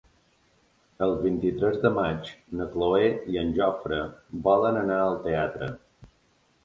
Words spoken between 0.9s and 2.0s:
El vint-i-tres de